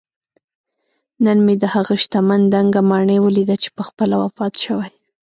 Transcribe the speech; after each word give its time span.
نن 1.23 1.37
مې 1.45 1.55
دهغه 1.63 1.95
شتمن 2.03 2.41
دنګه 2.53 2.81
ماڼۍ 2.89 3.17
ولیده 3.21 3.55
چې 3.63 3.69
پخپله 3.77 4.15
وفات 4.23 4.53
شوی 4.63 4.89